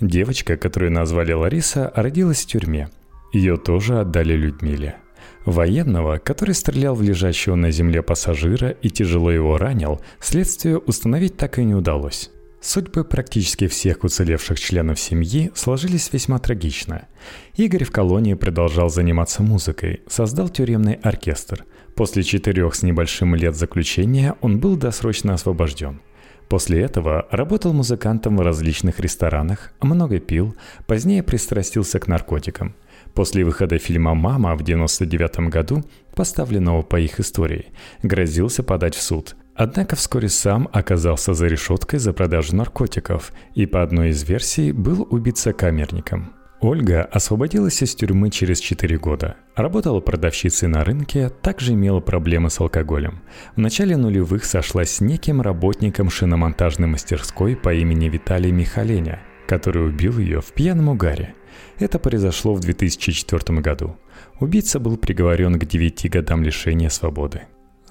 [0.00, 2.88] Девочка, которую назвали Лариса, родилась в тюрьме.
[3.32, 4.96] Ее тоже отдали Людмиле–
[5.44, 11.58] Военного, который стрелял в лежащего на земле пассажира и тяжело его ранил, следствию установить так
[11.58, 12.30] и не удалось.
[12.64, 17.08] Судьбы практически всех уцелевших членов семьи сложились весьма трагично.
[17.56, 21.66] Игорь в колонии продолжал заниматься музыкой, создал тюремный оркестр.
[21.94, 26.00] После четырех с небольшим лет заключения он был досрочно освобожден.
[26.48, 30.56] После этого работал музыкантом в различных ресторанах, много пил,
[30.86, 32.74] позднее пристрастился к наркотикам–
[33.14, 35.84] После выхода фильма «Мама» в 1999 году,
[36.16, 37.66] поставленного по их истории,
[38.02, 39.36] грозился подать в суд.
[39.54, 45.06] Однако вскоре сам оказался за решеткой за продажу наркотиков и по одной из версий был
[45.10, 46.32] убит сокамерником.
[46.60, 49.36] Ольга освободилась из тюрьмы через 4 года.
[49.54, 53.20] Работала продавщицей на рынке, также имела проблемы с алкоголем.
[53.54, 60.18] В начале нулевых сошлась с неким работником шиномонтажной мастерской по имени Виталий Михаленя, который убил
[60.18, 61.34] ее в пьяном угаре–
[61.78, 63.96] это произошло в 2004 году.
[64.40, 67.42] Убийца был приговорен к 9 годам лишения свободы.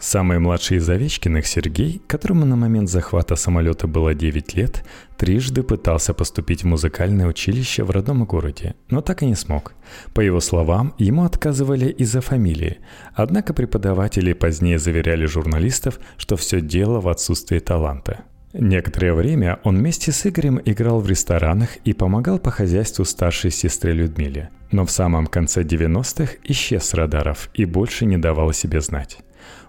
[0.04, 4.84] Самый младший из Овечкиных, Сергей, которому на момент захвата самолета было 9 лет,
[5.18, 9.76] трижды пытался поступить в музыкальное училище в родном городе, но так и не смог.
[10.14, 12.80] По его словам, ему отказывали из-за фамилии,
[13.14, 18.26] однако преподаватели позднее заверяли журналистов, что все дело в отсутствии таланта.
[18.52, 23.94] Некоторое время он вместе с Игорем играл в ресторанах и помогал по хозяйству старшей сестре
[23.94, 24.50] Людмиле.
[24.70, 29.20] Но в самом конце 90-х исчез с радаров и больше не давал себе знать.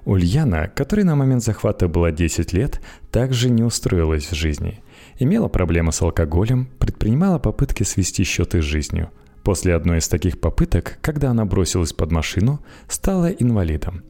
[0.04, 2.80] Ульяна, которой на момент захвата было 10 лет,
[3.10, 4.80] также не устроилась в жизни.
[5.18, 9.10] Имела проблемы с алкоголем, предпринимала попытки свести счеты с жизнью.
[9.42, 14.02] После одной из таких попыток, когда она бросилась под машину, стала инвалидом.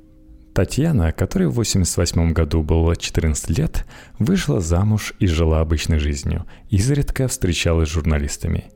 [0.55, 3.85] Татьяна, которой в 1988 году было 14 лет,
[4.21, 8.71] вышла замуж и жила обычной жизнью, изредка встречалась с журналистами.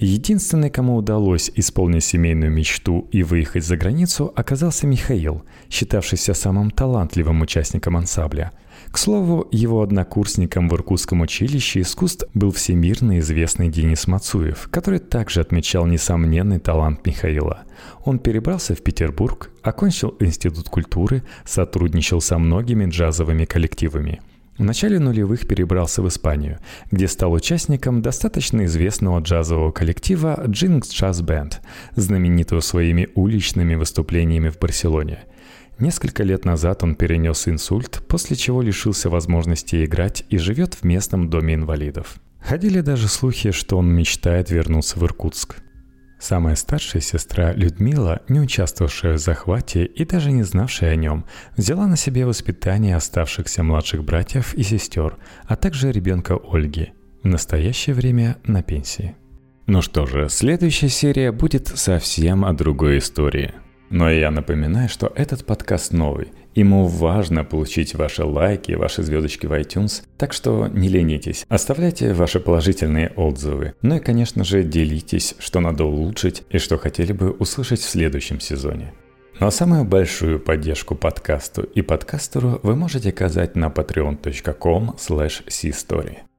[0.00, 7.42] Единственный, кому удалось исполнить семейную мечту и выехать за границу, оказался Михаил, считавшийся самым талантливым
[7.42, 8.52] участником ансамбля–
[8.90, 15.40] к слову, его однокурсником в Иркутском училище искусств был всемирно известный Денис Мацуев, который также
[15.40, 17.62] отмечал несомненный талант Михаила.
[18.04, 24.20] Он перебрался в Петербург, окончил Институт культуры, сотрудничал со многими джазовыми коллективами.
[24.60, 26.58] В начале нулевых перебрался в Испанию,
[26.90, 31.54] где стал участником достаточно известного джазового коллектива Jinx Jazz Band,
[31.96, 35.20] знаменитого своими уличными выступлениями в Барселоне–
[35.78, 41.30] Несколько лет назад он перенес инсульт, после чего лишился возможности играть и живет в местном
[41.30, 42.16] доме инвалидов.
[42.38, 45.56] Ходили даже слухи, что он мечтает вернуться в Иркутск.
[46.20, 51.24] Самая старшая сестра Людмила, не участвовавшая в захвате и даже не знавшая о нем,
[51.56, 55.16] взяла на себе воспитание оставшихся младших братьев и сестер,
[55.46, 56.92] а также ребенка Ольги,
[57.22, 59.16] в настоящее время на пенсии.
[59.66, 63.54] Ну что же, следующая серия будет совсем о другой истории–
[63.90, 66.32] но я напоминаю, что этот подкаст новый.
[66.54, 72.40] Ему важно получить ваши лайки, ваши звездочки в iTunes, так что не ленитесь, оставляйте ваши
[72.40, 73.74] положительные отзывы.
[73.82, 78.40] Ну и, конечно же, делитесь, что надо улучшить и что хотели бы услышать в следующем
[78.40, 78.92] сезоне.
[79.38, 86.29] Ну а самую большую поддержку подкасту и подкастеру вы можете оказать на patreon.com slash